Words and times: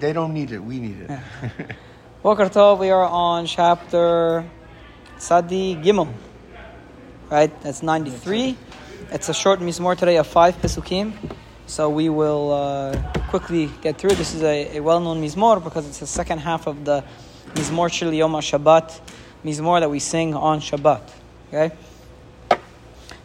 They 0.00 0.12
don't 0.12 0.32
need 0.32 0.50
it. 0.52 0.60
We 0.60 0.80
need 0.80 1.00
it. 1.00 1.10
Boker 2.22 2.46
Tov, 2.46 2.78
we 2.78 2.90
are 2.90 3.04
on 3.04 3.46
chapter 3.46 4.48
Sadi 5.18 5.76
Gimel. 5.76 6.12
Right? 7.30 7.52
That's 7.62 7.82
93. 7.82 8.56
It's 9.10 9.28
a 9.28 9.34
short 9.34 9.60
Mizmor 9.60 9.96
today 9.96 10.16
of 10.16 10.26
five 10.26 10.56
Pesukim. 10.56 11.12
So 11.66 11.90
we 11.90 12.08
will 12.08 12.52
uh, 12.52 13.12
quickly 13.28 13.70
get 13.82 13.98
through. 13.98 14.14
This 14.14 14.34
is 14.34 14.42
a, 14.42 14.78
a 14.78 14.80
well 14.80 15.00
known 15.00 15.22
Mizmor 15.22 15.62
because 15.62 15.86
it's 15.86 15.98
the 15.98 16.06
second 16.06 16.38
half 16.38 16.66
of 16.66 16.84
the 16.84 17.04
Mizmor 17.54 17.88
Shil 17.88 18.16
Yom 18.16 18.32
Shabbat, 18.32 19.00
Mizmor 19.44 19.80
that 19.80 19.90
we 19.90 19.98
sing 19.98 20.34
on 20.34 20.60
Shabbat. 20.60 21.02
Okay? 21.48 21.74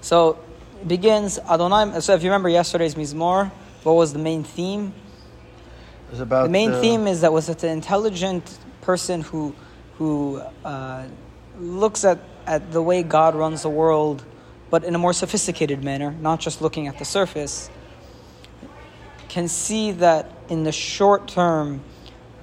So 0.01 0.39
it 0.81 0.87
begins 0.87 1.39
Adonai. 1.39 2.01
So 2.01 2.13
if 2.15 2.23
you 2.23 2.29
remember 2.29 2.49
yesterday's 2.49 2.95
Mizmor, 2.95 3.51
what 3.83 3.93
was 3.93 4.13
the 4.13 4.19
main 4.19 4.43
theme? 4.43 4.93
The 6.11 6.47
main 6.49 6.71
uh, 6.71 6.81
theme 6.81 7.07
is 7.07 7.21
that 7.21 7.31
was 7.31 7.49
an 7.49 7.69
intelligent 7.69 8.57
person 8.81 9.21
who 9.21 9.53
who 9.99 10.41
uh, 10.63 11.05
looks 11.59 12.05
at, 12.05 12.19
at 12.47 12.71
the 12.71 12.81
way 12.81 13.03
God 13.03 13.35
runs 13.35 13.63
the 13.63 13.69
world, 13.69 14.23
but 14.69 14.85
in 14.85 14.95
a 14.95 14.97
more 14.97 15.11
sophisticated 15.11 15.83
manner, 15.83 16.15
not 16.21 16.39
just 16.39 16.61
looking 16.61 16.87
at 16.87 16.97
the 16.97 17.05
surface, 17.05 17.69
can 19.27 19.49
see 19.49 19.91
that 19.91 20.31
in 20.47 20.63
the 20.63 20.71
short 20.71 21.27
term, 21.27 21.81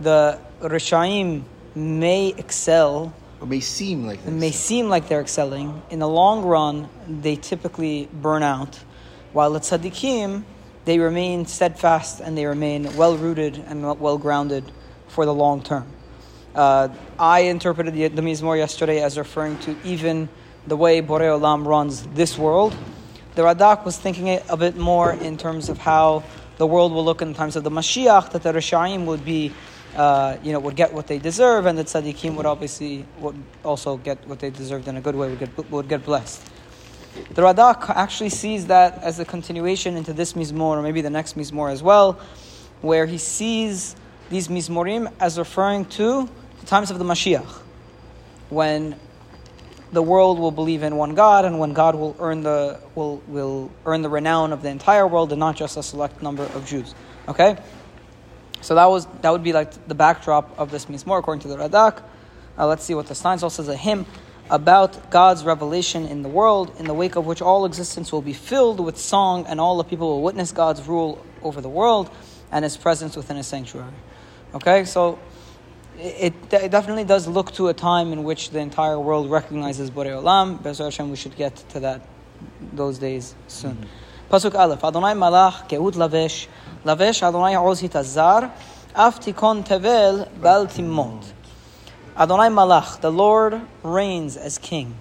the 0.01 0.39
Rishaim 0.61 1.45
may 1.75 2.29
excel, 2.37 3.15
Or 3.41 3.47
may 3.47 3.61
seem 3.61 4.07
like 4.07 4.23
this. 4.23 4.33
may 4.33 4.51
seem 4.51 4.91
like 4.91 5.09
they're 5.09 5.23
excelling. 5.23 5.83
In 5.89 5.99
the 5.99 6.09
long 6.09 6.45
run, 6.45 6.91
they 7.09 7.37
typically 7.37 8.07
burn 8.13 8.43
out, 8.43 8.79
while 9.33 9.51
the 9.51 9.61
tzaddikim, 9.61 10.45
they 10.87 10.99
remain 11.01 11.45
steadfast 11.45 12.21
and 12.21 12.39
they 12.39 12.47
remain 12.47 12.97
well 12.97 13.17
rooted 13.17 13.59
and 13.67 13.83
well 14.01 14.17
grounded 14.17 14.65
for 15.09 15.27
the 15.27 15.35
long 15.35 15.63
term. 15.63 15.87
Uh, 16.55 16.89
I 17.19 17.41
interpreted 17.41 17.93
the, 17.93 18.09
the 18.09 18.23
Mizmor 18.23 18.57
yesterday 18.57 19.03
as 19.03 19.19
referring 19.19 19.59
to 19.59 19.77
even 19.85 20.29
the 20.67 20.77
way 20.77 21.03
Borei 21.03 21.29
Olam 21.39 21.67
runs 21.67 22.07
this 22.15 22.39
world. 22.39 22.75
The 23.35 23.43
Radak 23.43 23.85
was 23.85 23.99
thinking 23.99 24.29
it 24.29 24.45
a 24.49 24.57
bit 24.57 24.77
more 24.77 25.13
in 25.13 25.37
terms 25.37 25.69
of 25.69 25.77
how 25.77 26.23
the 26.57 26.67
world 26.67 26.93
will 26.93 27.05
look 27.05 27.21
in 27.21 27.35
times 27.35 27.57
of 27.57 27.65
the 27.65 27.71
Mashiach, 27.71 28.31
that 28.31 28.43
the 28.43 28.53
Rishaim 28.53 29.05
would 29.05 29.25
be, 29.25 29.53
uh, 29.97 30.39
you 30.43 30.53
know, 30.53 30.61
would 30.61 30.77
get 30.77 30.93
what 30.95 31.07
they 31.09 31.19
deserve, 31.19 31.67
and 31.67 31.77
the 31.77 31.85
Tzaddikim 31.85 32.37
would 32.37 32.47
obviously 32.47 33.05
would 33.19 33.37
also 33.63 33.99
get 33.99 34.27
what 34.27 34.39
they 34.39 34.49
deserved 34.49 34.89
in 34.89 34.97
a 34.97 35.01
good 35.01 35.15
way, 35.15 35.29
would 35.29 35.39
get, 35.39 35.71
would 35.71 35.89
get 35.89 36.05
blessed. 36.05 36.43
The 37.31 37.43
Radak 37.43 37.91
actually 37.91 38.31
sees 38.31 38.67
that 38.67 39.03
as 39.03 39.19
a 39.19 39.25
continuation 39.25 39.97
into 39.97 40.13
this 40.13 40.33
Mizmor, 40.35 40.77
or 40.79 40.83
maybe 40.83 41.01
the 41.01 41.11
next 41.11 41.37
Mizmor 41.37 41.71
as 41.71 41.83
well, 41.83 42.19
where 42.81 43.07
he 43.07 43.19
sees 43.19 43.97
these 44.31 44.49
Mizmorim 44.49 45.13
as 45.21 45.39
referring 45.39 45.85
to 45.87 46.29
the 46.61 46.67
times 46.67 46.91
of 46.91 46.99
the 46.99 47.05
Mashiach, 47.05 47.61
when 48.49 48.97
the 49.93 50.03
world 50.03 50.39
will 50.39 50.51
believe 50.51 50.83
in 50.83 50.97
one 50.97 51.15
God, 51.15 51.45
and 51.45 51.59
when 51.59 51.73
God 51.73 51.95
will 51.95 52.17
earn 52.19 52.43
the 52.43 52.81
will 52.95 53.23
will 53.29 53.71
earn 53.85 54.03
the 54.03 54.09
renown 54.09 54.53
of 54.53 54.63
the 54.63 54.69
entire 54.69 55.07
world, 55.07 55.33
and 55.33 55.41
not 55.41 55.57
just 55.57 55.77
a 55.77 55.83
select 55.83 56.23
number 56.23 56.45
of 56.45 56.67
Jews. 56.67 56.95
Okay, 57.29 57.57
so 58.61 58.75
that 58.75 58.87
was 58.87 59.07
that 59.23 59.31
would 59.31 59.45
be 59.45 59.53
like 59.53 59.89
the 59.89 59.95
backdrop 59.95 60.59
of 60.59 60.71
this 60.71 60.87
Mizmor 60.87 61.19
according 61.19 61.43
to 61.43 61.49
the 61.49 61.57
Radak. 61.57 62.03
Uh, 62.59 62.67
let's 62.67 62.85
see 62.85 62.95
what 62.95 63.07
the 63.07 63.15
Stein 63.15 63.33
also 63.43 63.49
says 63.49 63.69
a 63.69 63.77
hymn 63.77 64.07
about 64.51 65.11
God's 65.11 65.45
revelation 65.45 66.07
in 66.07 66.23
the 66.23 66.29
world, 66.29 66.73
in 66.79 66.87
the 66.87 66.95
wake 66.95 67.17
of 67.17 67.27
which 67.27 67.43
all 67.43 67.65
existence 67.65 68.13
will 68.13 68.23
be 68.23 68.33
filled 68.33 68.81
with 68.81 68.97
song, 68.99 69.47
and 69.47 69.61
all 69.61 69.77
the 69.77 69.85
people 69.85 70.09
will 70.09 70.23
witness 70.23 70.53
God's 70.53 70.87
rule 70.87 71.25
over 71.43 71.61
the 71.61 71.69
world 71.69 72.11
and 72.53 72.65
His 72.65 72.77
presence 72.77 73.17
within 73.17 73.37
His 73.37 73.47
sanctuary. 73.47 73.93
Okay, 74.55 74.85
so 74.85 75.19
it, 75.99 76.35
it 76.53 76.71
definitely 76.71 77.05
does 77.05 77.27
look 77.27 77.53
to 77.53 77.69
a 77.69 77.75
time 77.75 78.13
in 78.13 78.25
which 78.25 78.51
the 78.51 78.59
entire 78.59 78.99
world 78.99 79.31
recognizes 79.31 79.91
Borei 79.91 80.11
Olam. 80.11 80.63
Be'ezrat 80.63 80.85
Hashem, 80.85 81.11
we 81.11 81.17
should 81.17 81.37
get 81.37 81.57
to 81.71 81.81
that 81.81 82.07
those 82.73 82.99
days 82.99 83.35
soon. 83.49 83.77
Mm-hmm. 83.77 84.35
Pasuk 84.35 84.55
Aleph. 84.55 84.85
Adonai 84.85 85.15
malach 85.15 85.69
keut 85.69 85.95
lavesh. 85.95 86.49
Lavesh 86.85 87.23
Adonai 87.23 87.57
oz 87.57 87.81
hitazar. 87.81 88.51
Af 88.95 89.21
tikon 89.21 89.67
tevel 89.67 90.29
bal 90.41 90.67
timot. 90.67 91.33
Adonai 92.19 92.49
malach, 92.49 93.01
the 93.01 93.13
Lord 93.13 93.61
reigns 93.83 94.37
as 94.37 94.59
king. 94.59 94.95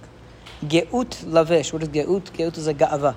Geut 0.64 1.24
lavesh. 1.26 1.72
What 1.72 1.84
is 1.84 1.90
geut? 1.90 2.32
Geut 2.32 2.58
is 2.58 2.68
a 2.68 2.74
ga'ava. 2.74 3.16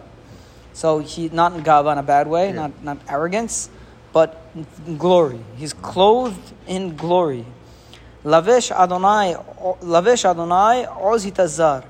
So 0.72 1.00
he 1.00 1.28
not 1.30 1.54
in 1.54 1.64
ga'ava 1.64 1.92
in 1.92 1.98
a 1.98 2.02
bad 2.02 2.28
way, 2.28 2.46
Yeah. 2.46 2.52
not 2.52 2.84
not 2.84 2.98
arrogance, 3.08 3.68
but 4.12 4.40
glory. 4.96 5.40
He's 5.56 5.72
clothed 5.72 6.52
in 6.66 6.96
glory. 6.96 7.44
Lavesh 8.24 8.70
Adonai, 8.70 9.36
Lavesh 9.82 10.24
Adonai, 10.28 10.86
Oz 10.86 11.24
Hitazar. 11.24 11.84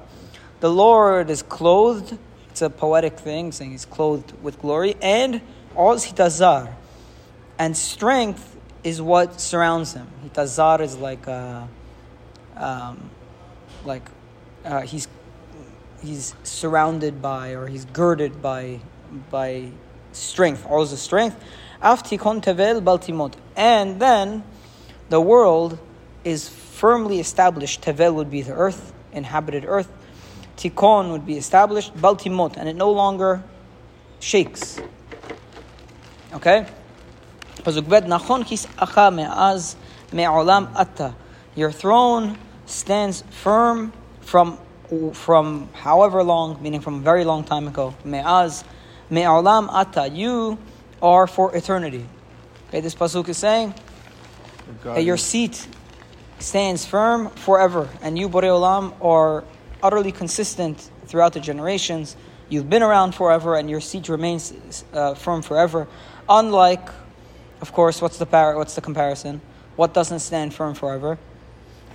The 0.60 0.70
Lord 0.70 1.30
is 1.30 1.42
clothed. 1.42 2.18
It's 2.50 2.62
a 2.62 2.70
poetic 2.70 3.18
thing, 3.18 3.52
saying 3.52 3.70
he's 3.72 3.84
clothed 3.84 4.32
with 4.42 4.60
glory. 4.60 4.97
And 5.02 5.41
Oz 5.76 6.06
Hitazar. 6.06 6.72
And 7.58 7.76
strength 7.76 8.56
is 8.84 9.02
what 9.02 9.41
surrounds 9.41 9.94
him. 9.94 10.06
Hitazar 10.24 10.80
is 10.80 10.97
like, 10.97 11.26
uh, 11.26 11.64
um, 12.58 13.10
like 13.84 14.02
uh, 14.64 14.82
he's 14.82 15.08
he's 16.02 16.34
surrounded 16.42 17.20
by 17.20 17.50
or 17.50 17.66
he's 17.66 17.84
girded 17.86 18.41
by 18.42 18.80
by 19.30 19.70
strength. 20.12 20.66
all 20.66 20.84
the 20.84 20.97
strength. 20.97 21.42
Aftikon 21.82 22.42
tevel 22.42 22.82
baltimot. 22.82 23.34
And 23.56 24.00
then 24.00 24.42
the 25.08 25.20
world 25.20 25.78
is 26.24 26.48
firmly 26.48 27.20
established. 27.20 27.82
Tevel 27.82 28.14
would 28.14 28.30
be 28.30 28.42
the 28.42 28.52
earth, 28.52 28.92
inhabited 29.12 29.64
earth. 29.66 29.91
Tikon 30.56 31.12
would 31.12 31.24
be 31.24 31.36
established. 31.36 31.94
Baltimot, 31.97 32.56
and 32.56 32.68
it 32.68 32.76
no 32.76 32.91
longer 32.91 33.42
shakes. 34.20 34.80
Okay? 36.32 36.66
Your 41.54 41.72
throne 41.72 42.38
stands 42.68 43.24
firm 43.30 43.92
from 44.20 44.58
from 45.12 45.68
however 45.74 46.22
long, 46.22 46.62
meaning 46.62 46.80
from 46.80 46.94
a 46.96 47.00
very 47.00 47.24
long 47.24 47.44
time 47.44 47.68
ago. 47.68 47.94
Me'az 48.04 48.64
me'olam 49.10 49.68
ata, 49.70 50.08
You 50.08 50.58
are 51.02 51.26
for 51.26 51.54
eternity. 51.54 52.06
Okay, 52.68 52.80
this 52.80 52.94
pasuk 52.94 53.28
is 53.28 53.36
saying 53.36 53.74
that 54.84 55.04
your 55.04 55.16
seat 55.16 55.66
stands 56.38 56.86
firm 56.86 57.30
forever, 57.30 57.88
and 58.02 58.18
you, 58.18 58.28
Borei 58.28 58.44
Olam, 58.44 58.94
are 59.02 59.44
utterly 59.82 60.12
consistent 60.12 60.90
throughout 61.06 61.32
the 61.32 61.40
generations. 61.40 62.16
You've 62.48 62.70
been 62.70 62.82
around 62.82 63.14
forever, 63.14 63.56
and 63.56 63.68
your 63.68 63.80
seat 63.80 64.08
remains 64.08 64.84
uh, 64.92 65.14
firm 65.14 65.42
forever. 65.42 65.86
Unlike, 66.28 66.88
of 67.60 67.72
course, 67.72 68.00
what's 68.00 68.18
the 68.18 68.26
par- 68.26 68.56
what's 68.56 68.74
the 68.74 68.80
comparison? 68.80 69.40
What 69.76 69.94
doesn't 69.94 70.20
stand 70.20 70.54
firm 70.54 70.74
forever? 70.74 71.18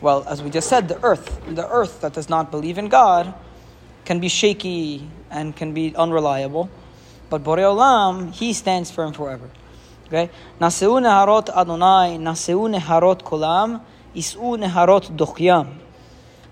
Well, 0.03 0.25
as 0.27 0.43
we 0.43 0.49
just 0.49 0.67
said, 0.67 0.89
the 0.89 1.01
earth, 1.01 1.39
the 1.47 1.65
earth 1.65 2.01
that 2.01 2.11
does 2.11 2.27
not 2.27 2.51
believe 2.51 2.77
in 2.77 2.89
God, 2.89 3.33
can 4.03 4.19
be 4.19 4.27
shaky 4.27 5.07
and 5.31 5.55
can 5.55 5.73
be 5.73 5.95
unreliable. 5.95 6.69
But 7.29 7.41
Borei 7.41 7.63
Olam, 7.63 8.33
He 8.33 8.51
stands 8.51 8.91
firm 8.91 9.13
forever. 9.13 9.49
Okay? 10.07 10.29
Naseu 10.59 10.99
neharot 11.01 11.47
Adonai, 11.47 12.17
naseu 12.17 12.67
neharot 12.69 13.23
kolam, 13.23 13.79
isu 14.13 14.59
neharot 14.61 15.15
dochyam. 15.15 15.77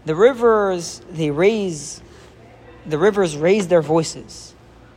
The 0.06 0.16
rivers, 0.16 1.02
they 1.12 1.30
raise, 1.30 2.02
the 2.86 2.98
rivers 2.98 3.36
raise 3.36 3.68
their 3.68 3.82
voices. 3.82 4.56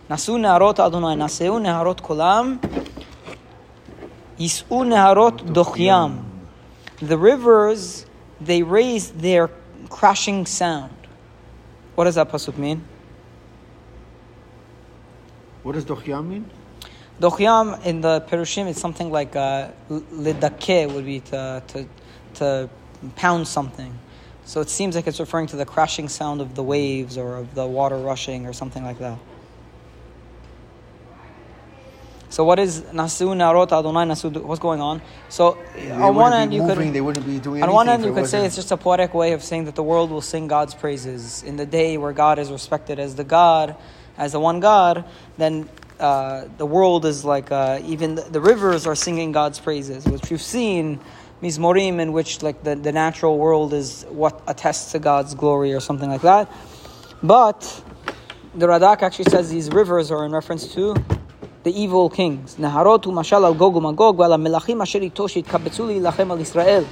Nasu 0.09 0.38
neharot 0.38 0.78
Adonai, 0.78 1.16
naseu 1.16 1.60
neharot 1.60 2.00
kolam, 2.00 2.60
isu 4.38 4.86
neharot 4.86 5.41
dochyam. 5.53 6.22
The 7.03 7.18
rivers, 7.18 8.06
they 8.44 8.62
raise 8.62 9.10
their 9.10 9.50
crashing 9.88 10.46
sound. 10.46 10.94
What 11.94 12.04
does 12.04 12.16
that 12.16 12.30
pasuk 12.30 12.56
mean? 12.58 12.82
What 15.62 15.72
does 15.72 15.84
Dochyam 15.84 16.28
mean? 16.28 16.50
Dochyam 17.20 17.84
in 17.86 18.00
the 18.00 18.20
Perushim 18.28 18.68
is 18.68 18.78
something 18.78 19.10
like 19.10 19.36
uh, 19.36 19.68
lidake 19.88 20.92
would 20.92 21.06
be 21.06 21.20
to, 21.20 21.62
to, 21.68 21.86
to 22.34 22.68
pound 23.16 23.46
something. 23.46 23.98
So 24.44 24.60
it 24.60 24.68
seems 24.68 24.94
like 24.94 25.06
it's 25.06 25.20
referring 25.20 25.46
to 25.48 25.56
the 25.56 25.64
crashing 25.64 26.08
sound 26.08 26.41
of 26.41 26.54
the 26.54 26.62
waves 26.62 27.16
or 27.16 27.36
of 27.36 27.54
the 27.54 27.66
water 27.66 27.96
rushing 27.96 28.46
or 28.46 28.52
something 28.52 28.84
like 28.84 28.98
that. 28.98 29.18
So 32.34 32.42
what 32.42 32.59
is 32.59 32.81
Nasu 32.92 33.28
Narot 33.28 33.71
Adonai 33.71 34.07
Nasu? 34.07 34.42
What's 34.42 34.59
going 34.59 34.81
on? 34.81 35.01
So 35.28 35.57
They 35.77 35.89
on 35.92 36.16
one 36.16 36.33
end 36.33 36.53
you 36.53 36.63
moving, 36.63 36.86
could 36.86 36.92
they 36.92 37.01
wouldn't 37.01 37.25
be 37.25 37.39
doing 37.39 37.63
on 37.63 37.72
one 37.72 37.89
end, 37.89 38.04
you 38.04 38.13
could 38.13 38.27
say 38.27 38.39
wasn't- 38.39 38.47
it's 38.47 38.57
just 38.57 38.72
a 38.72 38.77
poetic 38.77 39.15
way 39.15 39.34
of 39.34 39.45
saying 39.45 39.66
that 39.66 39.77
the 39.77 39.84
world 39.84 40.10
will 40.10 40.21
sing 40.21 40.48
God's 40.48 40.75
praises 40.75 41.45
in 41.45 41.57
the 41.57 41.65
day 41.65 41.97
where 41.97 42.13
God 42.13 42.41
is 42.41 42.51
respected 42.51 42.98
as 42.98 43.15
the 43.15 43.22
God, 43.22 43.77
as 44.19 44.33
the 44.33 44.41
one 44.41 44.59
God. 44.59 45.04
Then 45.39 45.69
uh, 46.01 46.47
the 46.59 46.66
world 46.66 47.04
is 47.07 47.25
like 47.25 47.53
uh, 47.53 47.78
even 47.84 48.16
the, 48.16 48.22
the 48.22 48.41
rivers 48.41 48.84
are 48.84 48.97
singing 48.97 49.30
God's 49.30 49.60
praises, 49.60 50.04
which 50.04 50.28
we've 50.28 50.42
seen 50.42 50.98
mizmorim 51.41 52.01
in 52.01 52.13
which 52.13 52.42
like 52.42 52.65
the, 52.65 52.75
the 52.75 52.91
natural 52.91 53.39
world 53.39 53.72
is 53.72 54.07
what 54.09 54.42
attests 54.48 54.91
to 54.91 54.98
God's 54.98 55.37
glory 55.37 55.72
or 55.72 55.78
something 55.78 56.10
like 56.10 56.22
that. 56.22 56.51
But 57.22 57.63
the 58.57 58.66
Radak 58.66 59.03
actually 59.03 59.30
says 59.30 59.51
these 59.51 59.71
rivers 59.71 60.10
are 60.10 60.27
in 60.27 60.33
reference 60.33 60.75
to 60.75 60.97
the 61.65 61.78
evil 61.78 62.11
kings. 62.11 62.57
Naharot 62.57 63.03
mashal 63.05 63.43
al 63.43 63.55
Gog 63.55 63.83
Magog 63.83 64.19
v'al 64.19 64.41
melachim 64.41 64.81
asher 64.81 65.01
itosh 65.01 65.43
yitkabetzu 65.43 66.01
lilachem 66.01 66.31
al 66.31 66.39
Israel. 66.39 66.87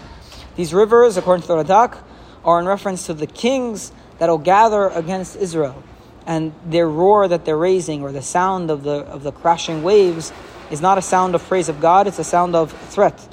These 0.57 0.75
rivers, 0.75 1.17
according 1.17 1.43
to 1.43 1.49
the 1.49 1.63
Radak, 1.63 1.99
are 2.45 2.59
in 2.59 2.67
reference 2.67 3.07
to 3.07 3.15
the 3.15 3.27
kings 3.27 3.93
that 4.19 4.29
will 4.29 4.39
gather 4.39 4.89
against 4.89 5.37
Israel. 5.37 5.83
And 6.27 6.53
their 6.65 6.89
roar 6.89 7.29
that 7.29 7.45
they're 7.45 7.57
raising, 7.57 8.03
or 8.03 8.13
the 8.13 8.23
sound 8.23 8.71
of 8.71 8.83
the, 8.83 9.05
of 9.07 9.23
the 9.23 9.33
crashing 9.33 9.83
waves, 9.83 10.33
is 10.71 10.81
not 10.81 10.97
a 10.97 11.03
sound 11.03 11.35
of 11.35 11.47
praise 11.47 11.69
of 11.69 11.81
God, 11.81 12.07
it's 12.07 12.19
a 12.19 12.25
sound 12.25 12.57
of 12.57 12.73
threat. 12.73 13.29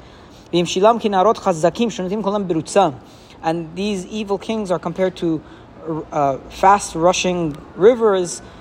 And 0.52 0.66
these 3.76 4.06
evil 4.06 4.38
kings 4.38 4.70
are 4.70 4.78
compared 4.78 5.16
to 5.16 5.42
uh, 6.12 6.38
fast 6.50 6.94
rushing 6.94 7.56
rivers 7.76 8.42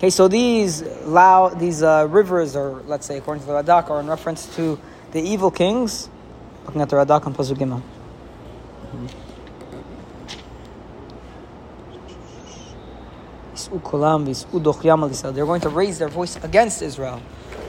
Okay, 0.00 0.08
so 0.08 0.28
these 0.28 0.80
loud, 1.04 1.60
these 1.60 1.82
uh, 1.82 2.06
rivers, 2.08 2.56
or 2.56 2.80
let's 2.86 3.04
say 3.06 3.18
according 3.18 3.42
to 3.42 3.46
the 3.46 3.52
Radak, 3.52 3.90
are 3.90 4.00
in 4.00 4.06
reference 4.06 4.46
to 4.56 4.80
the 5.12 5.20
evil 5.20 5.50
kings. 5.50 6.08
Looking 6.64 6.80
at 6.80 6.88
the 6.88 6.96
Radak 6.96 7.26
on 7.26 7.34
Pasuk. 7.34 7.58
They're 15.34 15.44
going 15.44 15.60
to 15.60 15.68
raise 15.68 15.98
their 15.98 16.08
voice 16.08 16.36
against 16.42 16.80
Israel. 16.80 17.20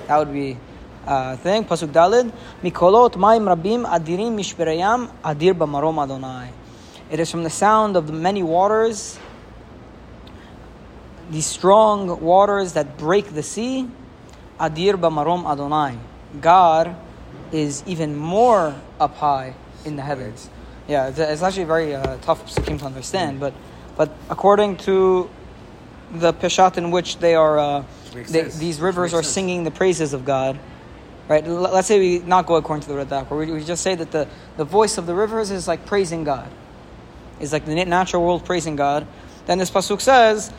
That 0.08 0.18
would 0.18 0.32
be 0.32 0.58
uh, 1.06 1.36
thing. 1.36 1.66
Pasuk 1.66 1.90
Dalid. 1.92 2.32
Mikolot 2.64 3.18
maim 3.18 3.44
rabim 3.44 3.86
adirim 3.86 4.38
adir 5.22 6.04
Adonai. 6.04 6.50
It 7.12 7.20
is 7.20 7.30
from 7.30 7.44
the 7.44 7.50
sound 7.50 7.98
of 7.98 8.08
the 8.08 8.14
many 8.14 8.42
waters, 8.42 9.20
these 11.32 11.46
strong 11.46 12.22
waters 12.22 12.74
that 12.74 12.98
break 12.98 13.34
the 13.34 13.44
sea. 13.44 13.90
Adir 14.60 14.94
b'marom 14.94 15.52
Adonai. 15.52 15.98
God 16.40 16.96
is 17.52 17.84
even 17.88 18.16
more 18.16 18.76
up 19.00 19.16
high 19.16 19.56
in 19.84 19.96
the 19.96 20.04
heavens. 20.04 20.50
Yeah, 20.88 21.08
it's, 21.08 21.42
actually 21.42 21.64
very 21.64 21.96
uh, 21.96 22.18
tough 22.18 22.46
psukim 22.46 22.80
to 22.80 22.86
understand, 22.86 23.40
but 23.40 23.54
but 23.96 24.16
according 24.30 24.78
to 24.78 25.30
the 26.14 26.34
peshat 26.34 26.78
in 26.78 26.92
which 26.92 27.18
they 27.20 27.36
are, 27.36 27.60
uh, 27.60 27.84
they, 28.14 28.44
these 28.44 28.80
rivers 28.80 29.14
are 29.14 29.24
singing 29.24 29.64
the 29.64 29.72
praises 29.72 30.14
of 30.14 30.26
God. 30.26 30.60
Right? 31.28 31.46
L- 31.46 31.62
let's 31.62 31.88
say 31.88 32.00
we 32.00 32.20
not 32.20 32.46
go 32.46 32.56
according 32.56 32.84
to 32.84 32.94
the 32.94 33.06
Radak, 33.06 33.30
where 33.30 33.40
we, 33.40 33.52
we 33.52 33.64
just 33.64 33.84
say 33.84 33.96
that 33.96 34.12
the, 34.12 34.28
the 34.58 34.66
voice 34.66 34.98
of 34.98 35.06
the 35.06 35.14
rivers 35.14 35.52
is 35.52 35.68
like 35.68 35.86
praising 35.86 36.24
God. 36.24 36.50
It's 37.40 37.54
like 37.54 37.66
the 37.66 37.76
natural 37.86 38.24
world 38.24 38.46
praising 38.46 38.76
God. 38.76 39.08
Then 39.46 39.58
this 39.58 39.72
pasuk 39.72 40.02
says, 40.02 40.52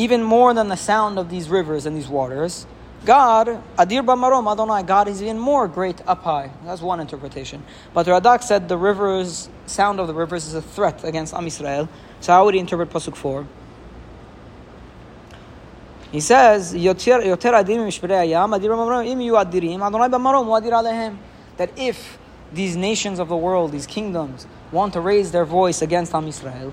even 0.00 0.22
more 0.22 0.54
than 0.54 0.68
the 0.68 0.76
sound 0.76 1.18
of 1.18 1.28
these 1.28 1.50
rivers 1.50 1.84
and 1.84 1.94
these 1.94 2.08
waters, 2.08 2.66
God, 3.04 3.62
Adir 3.76 4.02
Bamarom 4.02 4.50
Adonai, 4.50 4.82
God 4.82 5.08
is 5.08 5.22
even 5.22 5.38
more 5.38 5.68
great 5.68 6.00
up 6.06 6.22
high. 6.22 6.50
That's 6.64 6.80
one 6.80 7.00
interpretation. 7.00 7.62
But 7.92 8.06
Radak 8.06 8.42
said 8.42 8.66
the 8.66 8.78
rivers, 8.78 9.50
sound 9.66 10.00
of 10.00 10.06
the 10.06 10.14
rivers 10.14 10.46
is 10.46 10.54
a 10.54 10.62
threat 10.62 11.04
against 11.04 11.34
Am 11.34 11.44
Yisrael. 11.44 11.86
So 12.20 12.32
how 12.32 12.46
would 12.46 12.54
he 12.54 12.60
interpret 12.60 12.88
pasuk 12.88 13.14
four? 13.14 13.46
He 16.10 16.20
says. 16.20 16.72
That 21.56 21.70
if 21.76 22.18
these 22.54 22.76
nations 22.76 23.18
of 23.18 23.28
the 23.28 23.36
world, 23.36 23.72
these 23.72 23.86
kingdoms, 23.86 24.46
want 24.72 24.94
to 24.94 25.00
raise 25.00 25.30
their 25.30 25.44
voice 25.44 25.82
against 25.82 26.14
Am 26.14 26.24
Yisrael, 26.24 26.72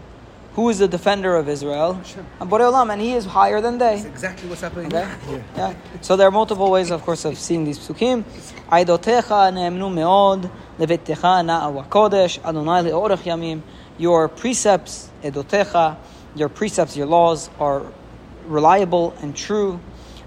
who 0.57 0.69
is 0.69 0.79
the 0.79 0.87
defender 0.87 1.35
of 1.35 1.47
Israel? 1.47 2.01
And 2.39 2.49
Borei 2.49 2.61
Olam, 2.61 2.91
and 2.91 2.99
he 2.99 3.13
is 3.13 3.25
higher 3.25 3.61
than 3.61 3.77
they. 3.77 3.97
That's 3.97 4.05
exactly 4.05 4.49
what's 4.49 4.61
happening. 4.61 4.87
Okay? 4.87 5.43
Yeah. 5.55 5.75
So 6.01 6.15
there 6.15 6.27
are 6.27 6.31
multiple 6.31 6.71
ways, 6.71 6.89
of 6.89 7.03
course, 7.03 7.25
of 7.25 7.37
seeing 7.37 7.63
these 7.63 7.77
psukim. 7.77 8.23
Aidotecha 8.71 9.53
ne'emnu 9.53 9.93
meod, 9.93 10.49
levettecha 10.79 11.45
na'awa 11.45 11.87
kodesh, 11.87 12.43
Adonai 12.43 12.89
le'orech 12.89 13.19
yamim. 13.19 13.61
Your 13.99 14.27
precepts, 14.27 15.11
edotecha, 15.21 15.97
your 16.35 16.49
precepts, 16.49 16.97
your 16.97 17.05
laws 17.05 17.51
are 17.59 17.83
reliable 18.47 19.15
and 19.21 19.35
true. 19.35 19.79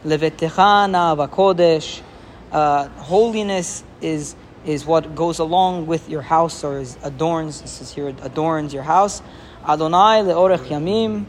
Levettecha 0.05 0.87
na'awa 0.89 1.29
kodesh. 1.29 2.03
Uh, 2.53 2.87
holiness 2.91 3.83
is 4.01 4.37
is 4.65 4.85
what 4.85 5.15
goes 5.15 5.39
along 5.39 5.87
with 5.87 6.09
your 6.09 6.23
house 6.23 6.63
or 6.63 6.79
is 6.79 6.97
adorns. 7.03 7.63
This 7.63 7.81
is 7.81 7.93
here 7.93 8.09
adorns 8.23 8.73
your 8.73 8.83
house. 8.85 9.23
Adonai 9.67 10.23
leorech 10.23 10.67
yamim. 10.69 11.25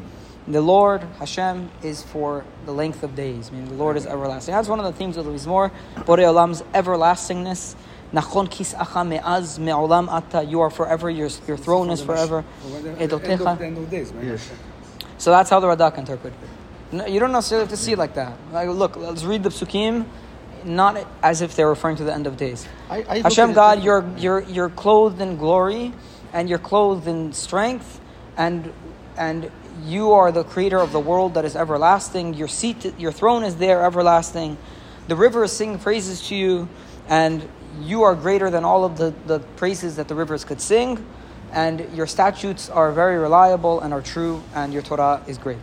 The 0.47 0.61
Lord 0.61 1.03
Hashem 1.19 1.69
is 1.83 2.01
for 2.01 2.43
the 2.65 2.71
length 2.71 3.03
of 3.03 3.15
days. 3.15 3.51
Meaning 3.51 3.69
the 3.69 3.75
Lord 3.75 3.95
is 3.95 4.05
everlasting. 4.05 4.53
That's 4.53 4.67
one 4.67 4.79
of 4.79 4.85
the 4.85 4.93
themes 4.93 5.17
of 5.17 5.25
the 5.25 5.31
Mizmor. 5.31 5.71
Borei 5.97 6.23
Olam's 6.23 6.63
everlastingness. 6.73 7.75
Nachon 8.11 8.49
kis 8.49 8.73
acha 8.73 9.07
me'az 9.07 9.59
me'olam 9.59 10.09
ata. 10.09 10.43
You 10.43 10.61
are 10.61 10.69
forever. 10.69 11.09
Your, 11.09 11.29
your 11.47 11.57
throne 11.57 11.89
is 11.91 12.01
forever. 12.01 12.43
Edotecha. 12.65 13.57
the 13.57 13.65
end 13.65 13.77
of 13.77 13.89
days, 13.89 14.11
right? 14.11 14.25
Yes. 14.25 14.51
So 15.17 15.29
that's 15.29 15.49
how 15.49 15.59
the 15.59 15.67
Radak 15.67 15.97
interpreted 15.97 16.37
it. 16.41 16.49
No, 16.93 17.05
you 17.05 17.19
don't 17.19 17.31
necessarily 17.31 17.63
have 17.63 17.69
to 17.69 17.77
see 17.77 17.93
it 17.93 17.97
like 17.97 18.15
that. 18.15 18.37
Like, 18.51 18.67
look, 18.67 18.97
let's 18.97 19.23
read 19.23 19.43
the 19.43 19.49
psukim, 19.49 20.05
not 20.65 21.07
as 21.23 21.41
if 21.41 21.55
they're 21.55 21.69
referring 21.69 21.95
to 21.97 22.03
the 22.03 22.13
end 22.13 22.27
of 22.27 22.35
days. 22.35 22.67
I, 22.89 23.05
I 23.07 23.19
Hashem, 23.19 23.53
God, 23.53 23.83
you're 23.83 24.05
you're 24.17 24.41
you're 24.41 24.69
clothed 24.69 25.21
in 25.21 25.37
glory, 25.37 25.93
and 26.33 26.49
you're 26.49 26.59
clothed 26.59 27.07
in 27.07 27.31
strength, 27.31 28.01
and 28.37 28.71
and 29.17 29.51
you 29.85 30.11
are 30.11 30.31
the 30.31 30.43
creator 30.43 30.79
of 30.79 30.91
the 30.91 31.00
world 31.00 31.33
that 31.33 31.45
is 31.45 31.55
everlasting. 31.55 32.33
Your 32.33 32.47
seat, 32.47 32.97
your 32.97 33.11
throne 33.11 33.43
is 33.43 33.57
there, 33.57 33.83
everlasting. 33.83 34.57
The 35.07 35.15
rivers 35.15 35.51
sing 35.51 35.79
praises 35.79 36.27
to 36.27 36.35
you, 36.35 36.69
and 37.07 37.47
you 37.81 38.03
are 38.03 38.15
greater 38.15 38.50
than 38.50 38.63
all 38.63 38.85
of 38.85 38.97
the, 38.97 39.13
the 39.25 39.39
praises 39.39 39.95
that 39.95 40.07
the 40.07 40.15
rivers 40.15 40.45
could 40.45 40.61
sing. 40.61 41.05
And 41.51 41.88
your 41.93 42.07
statutes 42.07 42.69
are 42.69 42.91
very 42.91 43.17
reliable 43.17 43.81
and 43.81 43.93
are 43.93 44.01
true, 44.01 44.41
and 44.55 44.71
your 44.71 44.81
Torah 44.81 45.21
is 45.27 45.38
great. 45.38 45.59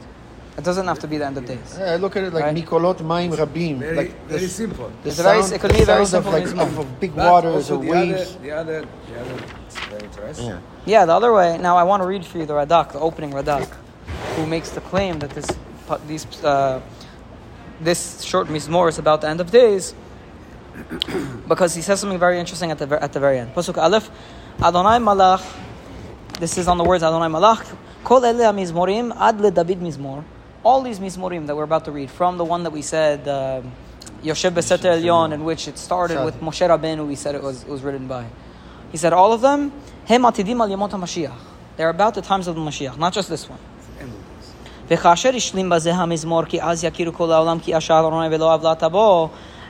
It 0.58 0.64
doesn't 0.64 0.88
have 0.88 0.98
to 0.98 1.06
be 1.06 1.18
the 1.18 1.26
end 1.26 1.38
of 1.38 1.46
days. 1.46 1.78
I 1.78 1.94
look 1.96 2.16
at 2.16 2.24
it 2.24 2.32
like 2.34 2.42
Right. 2.44 2.56
Mikolot 2.56 3.00
Maim 3.00 3.30
Rabim. 3.30 3.78
Very, 3.78 3.96
like 3.96 4.12
very 4.26 4.40
the, 4.40 4.48
simple. 4.48 4.90
the 5.04 5.08
It's 5.08 5.20
a 5.20 5.22
very- 5.22 5.40
it 5.54 5.60
could 5.60 5.72
be 5.72 5.84
very 5.84 6.04
simple 6.04 6.34
of, 6.34 6.40
like, 6.40 6.48
Mizmor. 6.52 6.62
of, 6.62 6.78
of 6.80 7.00
big 7.00 7.14
But 7.14 7.30
waters 7.30 7.54
also 7.70 7.76
or 7.76 7.84
the 7.84 7.90
waves. 7.92 8.34
Other, 8.34 8.42
the 8.42 8.50
other, 8.60 8.80
the 9.08 9.20
other, 9.22 9.36
it's 9.66 9.78
very 9.90 10.02
interesting. 10.02 10.46
Yeah. 10.48 10.58
Yeah, 10.84 11.04
the 11.06 11.14
other 11.14 11.32
way. 11.32 11.58
Now 11.58 11.76
I 11.76 11.84
want 11.84 12.02
to 12.02 12.08
read 12.08 12.24
for 12.26 12.38
you 12.38 12.46
the 12.46 12.54
Radak, 12.54 12.90
the 12.92 12.98
opening 12.98 13.30
Radak, 13.30 13.68
who 14.34 14.46
makes 14.46 14.70
the 14.70 14.80
claim 14.80 15.20
that 15.20 15.30
this 15.30 15.46
these 16.08 16.26
uh, 16.44 16.80
this 17.80 18.20
short 18.22 18.48
mizmor 18.48 18.88
is 18.88 18.98
about 18.98 19.20
the 19.22 19.28
end 19.28 19.40
of 19.40 19.48
days, 19.52 19.94
because 21.46 21.74
he 21.74 21.82
says 21.82 22.00
something 22.00 22.18
very 22.18 22.38
interesting 22.40 22.70
at 22.72 22.78
the 22.78 23.02
at 23.02 23.12
the 23.12 23.20
very 23.20 23.38
end. 23.38 23.54
Pasuk 23.54 23.78
Aleph, 23.78 24.10
Adonai 24.60 24.98
Malach. 24.98 25.42
This 26.40 26.58
is 26.58 26.66
on 26.68 26.78
the 26.78 26.84
words 26.84 27.02
Adonai 27.04 27.28
Malach. 27.28 27.64
Kol 28.04 28.24
ele 28.24 28.52
mizmorim 28.52 29.14
ad 29.16 29.40
le 29.40 29.50
David 29.50 29.80
mizmor 29.80 30.24
All 30.67 30.81
these 30.81 30.99
mizmorim 30.99 31.47
that 31.47 31.55
we're 31.55 31.63
about 31.63 31.85
to 31.85 31.91
read, 31.91 32.09
from 32.09 32.37
the 32.37 32.45
one 32.45 32.63
that 32.63 32.71
we 32.71 32.81
said. 32.81 33.27
Um, 33.27 33.71
Yoshev 34.23 34.51
Beseter 34.51 34.97
Elyon, 34.97 35.33
in 35.33 35.43
which 35.43 35.67
it 35.67 35.77
started 35.77 36.23
with 36.23 36.39
Moshe 36.39 36.65
Rabbeinu, 36.65 37.05
we 37.05 37.15
said 37.15 37.35
it 37.35 37.43
was, 37.43 37.63
it 37.63 37.67
was 37.67 37.81
written 37.81 38.07
by. 38.07 38.25
He 38.91 38.97
said 38.97 39.11
all 39.11 39.33
of 39.33 39.41
them, 39.41 39.73
Hem 40.05 40.23
atidim 40.23 40.61
al 40.61 40.69
yamot 40.69 40.91
HaMashiach. 40.91 41.35
They're 41.75 41.89
about 41.89 42.13
the 42.13 42.21
times 42.21 42.47
of 42.47 42.55
the 42.55 42.61
Mashiach, 42.61 42.97
not 42.97 43.11
just 43.11 43.27
this 43.27 43.49
one. 43.49 43.59
End 43.99 44.09
of 44.09 44.15
days. 44.15 44.53
וכאשר 44.87 45.35
השלים 45.35 45.69
בזה 45.69 45.93
המזמור 45.93 46.43
כי 46.43 46.61
אז 46.61 46.83
יכירו 46.83 47.13
כל 47.13 47.31
העולם 47.31 47.59
כי 47.59 47.77
אשר 47.77 47.99
אדוני 47.99 48.35
ולא 48.35 48.53
עוולה 48.53 48.75
תבוא 48.75 49.27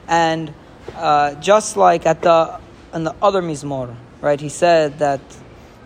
and 0.08 0.52
uh, 0.98 1.34
just 1.42 1.78
like 1.78 2.06
at 2.06 2.22
the 2.22 2.60
in 2.94 3.04
the 3.04 3.16
other 3.22 3.42
mizmor 3.42 3.96
right 4.22 4.42
he 4.42 4.50
said 4.50 5.00
that 5.00 5.22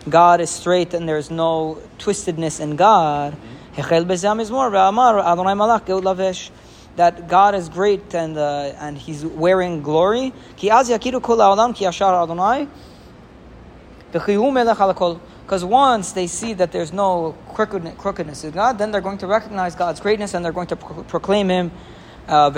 God 0.08 0.40
is 0.40 0.50
straight 0.50 0.92
and 0.92 1.08
there's 1.08 1.30
no 1.30 1.78
twistedness 1.98 2.60
in 2.60 2.76
God 2.76 3.36
That 6.95 7.27
God 7.27 7.55
is 7.55 7.69
great 7.69 8.13
and 8.13 8.37
uh, 8.37 8.73
and 8.79 8.97
He's 8.97 9.25
wearing 9.25 9.81
glory. 9.81 10.31
Because 14.11 15.65
once 15.65 16.11
they 16.13 16.27
see 16.27 16.53
that 16.53 16.71
there's 16.71 16.93
no 16.93 17.35
crookedness, 17.53 18.43
in 18.43 18.51
God, 18.51 18.77
then 18.77 18.91
they're 18.91 19.01
going 19.01 19.17
to 19.17 19.27
recognize 19.27 19.75
God's 19.75 19.99
greatness 19.99 20.35
and 20.35 20.45
they're 20.45 20.51
going 20.51 20.67
to 20.67 20.75
pro- 20.75 21.03
proclaim 21.03 21.49
Him. 21.49 21.71
Uh, 22.25 22.49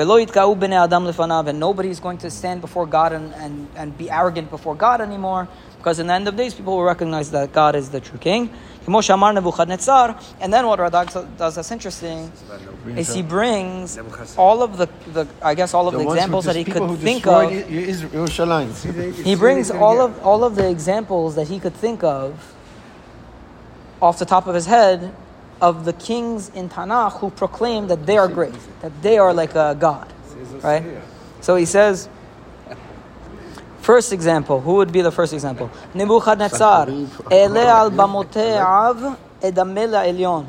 and 1.47 1.59
nobody 1.59 1.89
is 1.89 1.99
going 1.99 2.17
to 2.19 2.29
stand 2.29 2.61
before 2.61 2.85
God 2.85 3.13
and, 3.13 3.33
and, 3.33 3.67
and 3.75 3.97
be 3.97 4.11
arrogant 4.11 4.51
before 4.51 4.75
God 4.75 5.01
anymore, 5.01 5.47
because 5.79 5.97
in 5.97 6.05
the 6.05 6.13
end 6.13 6.27
of 6.27 6.35
days, 6.35 6.53
people 6.53 6.77
will 6.77 6.83
recognize 6.83 7.31
that 7.31 7.51
God 7.51 7.73
is 7.75 7.89
the 7.89 7.99
true 7.99 8.19
King. 8.19 8.53
And 10.41 10.53
then 10.53 10.67
what 10.67 10.79
Radak 10.79 11.37
does 11.37 11.55
that's 11.55 11.71
interesting 11.71 12.31
is 12.95 13.13
he 13.13 13.21
brings 13.23 13.97
all 14.37 14.61
of 14.61 14.77
the, 14.77 14.87
the 15.13 15.27
I 15.41 15.55
guess 15.55 15.73
all 15.73 15.87
of 15.87 15.93
the, 15.93 15.99
the 15.99 16.09
examples 16.11 16.45
that 16.45 16.55
he 16.55 16.63
could 16.63 16.99
think 16.99 17.25
of. 17.27 17.51
he 19.23 19.35
brings 19.35 19.71
all 19.71 20.01
of 20.01 20.19
all 20.23 20.43
of 20.43 20.55
the 20.55 20.69
examples 20.69 21.35
that 21.35 21.47
he 21.47 21.59
could 21.59 21.73
think 21.73 22.03
of 22.03 22.53
off 24.01 24.19
the 24.19 24.25
top 24.25 24.45
of 24.47 24.53
his 24.55 24.65
head 24.67 25.13
of 25.61 25.85
the 25.85 25.93
kings 25.93 26.49
in 26.49 26.69
Tanakh 26.69 27.19
who 27.19 27.29
proclaim 27.31 27.87
that 27.87 28.05
they 28.05 28.17
are 28.17 28.27
great, 28.27 28.53
that 28.81 28.91
they 29.01 29.17
are 29.17 29.33
like 29.33 29.55
a 29.55 29.75
god, 29.79 30.11
right? 30.61 30.83
So 31.41 31.55
he 31.55 31.65
says. 31.65 32.09
First 33.85 34.13
example, 34.13 34.61
who 34.61 34.73
would 34.77 34.91
be 34.91 35.01
the 35.01 35.11
first 35.11 35.31
example? 35.31 35.69
Nebuchadnezzar. 35.93 36.89
Ele 37.29 37.67
al 37.67 37.91
bamoteav 37.91 39.15
edamela 39.39 40.03
elyon. 40.09 40.47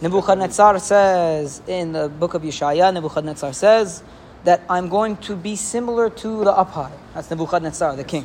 Nebuchadnezzar 0.00 0.78
says 0.78 1.60
in 1.66 1.92
the 1.92 2.08
book 2.08 2.32
of 2.32 2.40
Yeshaya, 2.40 2.94
Nebuchadnezzar 2.94 3.52
says 3.52 4.02
that 4.44 4.62
I'm 4.70 4.88
going 4.88 5.18
to 5.18 5.36
be 5.36 5.54
similar 5.54 6.08
to 6.08 6.44
the 6.44 6.50
up. 6.50 6.90
That's 7.12 7.30
Nebuchadnezzar, 7.30 7.94
the 7.94 8.04
king. 8.04 8.24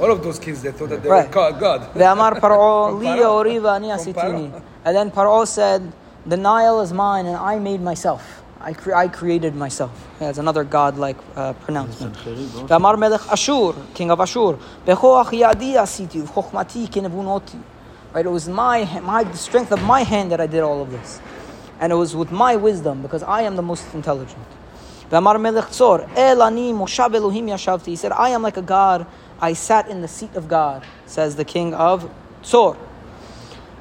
All 0.00 0.10
of 0.10 0.24
those 0.24 0.40
kings, 0.40 0.60
they 0.62 0.72
thought 0.72 0.88
that 0.88 1.04
they 1.04 1.08
right. 1.08 1.28
were 1.28 1.52
God. 1.52 1.94
Ve'amar 1.94 2.40
paro 2.40 2.98
li 2.98 3.06
oriva 3.06 3.76
ani 3.76 3.90
asitini. 3.90 4.60
And 4.84 4.96
then 4.96 5.12
Paro 5.12 5.46
said, 5.46 5.92
the 6.26 6.36
Nile 6.36 6.80
is 6.80 6.92
mine 6.92 7.26
and 7.26 7.36
I 7.36 7.60
made 7.60 7.80
myself. 7.80 8.39
I, 8.60 8.74
cre- 8.74 8.94
I 8.94 9.08
created 9.08 9.54
myself. 9.56 9.90
That's 10.18 10.38
another 10.38 10.64
godlike 10.64 11.16
uh, 11.34 11.54
pronouncement. 11.54 12.16
Amar 12.70 12.96
Melech 12.96 13.22
Ashur, 13.32 13.74
king 13.94 14.10
of 14.10 14.20
Ashur, 14.20 14.58
Bechoach 14.84 15.30
Yadi 15.30 15.74
Asitu, 15.74 16.26
Chochmati 16.26 16.86
Kinevunoti. 16.86 17.62
Right, 18.12 18.26
it 18.26 18.28
was 18.28 18.48
my, 18.48 19.00
my 19.00 19.24
the 19.24 19.36
strength 19.36 19.72
of 19.72 19.82
my 19.82 20.02
hand 20.02 20.32
that 20.32 20.40
I 20.40 20.46
did 20.46 20.60
all 20.60 20.82
of 20.82 20.90
this, 20.90 21.20
and 21.78 21.92
it 21.92 21.96
was 21.96 22.14
with 22.14 22.32
my 22.32 22.56
wisdom 22.56 23.02
because 23.02 23.22
I 23.22 23.42
am 23.42 23.56
the 23.56 23.62
most 23.62 23.94
intelligent. 23.94 24.44
Amar 25.12 25.38
Melech 25.38 25.66
Tzor, 25.66 26.08
El 26.16 26.42
Ani 26.42 26.72
Moshav 26.72 27.14
Elohim 27.14 27.46
Yashavti. 27.46 27.86
He 27.86 27.96
said, 27.96 28.12
I 28.12 28.30
am 28.30 28.42
like 28.42 28.56
a 28.56 28.62
god. 28.62 29.06
I 29.40 29.54
sat 29.54 29.88
in 29.88 30.02
the 30.02 30.08
seat 30.08 30.34
of 30.34 30.48
God. 30.48 30.84
Says 31.06 31.36
the 31.36 31.44
king 31.44 31.74
of 31.74 32.10
Tzor. 32.42 32.76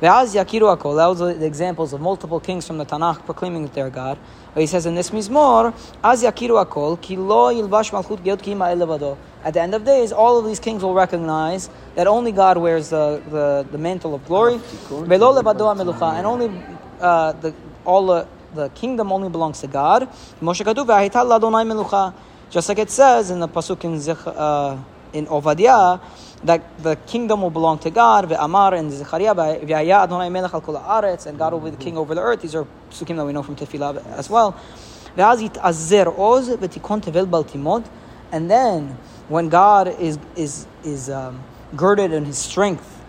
Ve'az 0.01 0.33
yakiru 0.33 0.75
akol. 0.77 0.95
Those 0.95 1.21
are 1.21 1.33
the 1.33 1.45
examples 1.45 1.91
of 1.91 1.99
multiple 1.99 2.39
kings 2.39 2.65
from 2.65 2.77
the 2.77 2.85
Tanakh 2.85 3.25
proclaiming 3.25 3.63
that 3.63 3.73
they're 3.73 3.89
God. 3.89 4.17
But 4.53 4.61
he 4.61 4.67
says 4.67 4.85
in 4.85 4.95
this 4.95 5.09
mizmor, 5.09 5.73
az 6.01 6.23
yakiru 6.23 6.65
akol, 6.65 7.01
ki 7.01 7.17
lo 7.17 7.53
yilbash 7.53 7.91
malchut 7.91 8.19
geot 8.23 8.41
ki 8.41 9.17
At 9.43 9.53
the 9.53 9.61
end 9.61 9.75
of 9.75 9.83
days, 9.83 10.13
all 10.13 10.39
of 10.39 10.45
these 10.45 10.59
kings 10.59 10.83
will 10.83 10.93
recognize 10.93 11.69
that 11.95 12.07
only 12.07 12.31
God 12.31 12.57
wears 12.57 12.89
the, 12.89 13.21
the, 13.29 13.67
the 13.71 13.77
mantle 13.77 14.15
of 14.15 14.25
glory. 14.25 14.55
Ve'lo 14.55 15.33
levado 15.41 15.67
ha'melucha. 15.67 16.13
And 16.13 16.25
only 16.25 16.63
uh, 17.01 17.33
the, 17.33 17.53
all 17.83 18.05
the, 18.07 18.27
the 18.53 18.69
kingdom 18.69 19.11
only 19.11 19.29
belongs 19.29 19.59
to 19.61 19.67
God. 19.67 20.09
Moshe 20.41 20.63
kadu 20.63 20.85
ve'ahita 20.85 21.25
ladonai 21.25 21.65
melucha. 21.67 22.13
Just 22.49 22.69
like 22.69 22.79
it 22.79 22.89
says 22.89 23.29
in 23.31 23.39
the 23.39 23.47
pasuk 23.47 23.83
in, 23.83 23.99
Zich, 23.99 24.17
uh, 24.25 24.77
in 25.13 25.27
Ovadiah, 25.27 25.99
that 26.43 26.61
the 26.81 26.95
kingdom 26.95 27.41
will 27.41 27.49
belong 27.49 27.79
to 27.79 27.89
God, 27.89 28.31
Amar 28.31 28.73
and 28.73 28.91
Zechariah, 28.91 29.31
Adonai 29.31 30.29
Melech 30.29 30.53
al 30.53 30.61
Aretz, 30.61 31.25
and 31.25 31.37
God 31.37 31.53
will 31.53 31.59
be 31.59 31.71
the 31.71 31.77
king 31.77 31.97
over 31.97 32.15
the 32.15 32.21
earth. 32.21 32.41
These 32.41 32.55
are 32.55 32.65
sukim 32.91 33.17
that 33.17 33.25
we 33.25 33.33
know 33.33 33.43
from 33.43 33.55
Tefillah 33.55 34.05
as 34.17 34.29
well. 34.29 34.55
And 38.31 38.49
then 38.51 38.97
when 39.27 39.49
God 39.49 39.87
is, 39.99 40.19
is, 40.35 40.67
is 40.83 41.09
um, 41.09 41.43
girded 41.75 42.13
in 42.13 42.25
his 42.25 42.37
strength, 42.37 43.01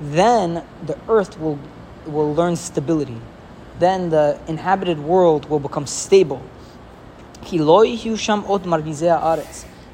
then 0.00 0.64
the 0.84 0.98
earth 1.08 1.38
will, 1.38 1.58
will 2.06 2.34
learn 2.34 2.56
stability. 2.56 3.20
Then 3.78 4.10
the 4.10 4.40
inhabited 4.48 4.98
world 4.98 5.48
will 5.48 5.60
become 5.60 5.86
stable 5.86 6.42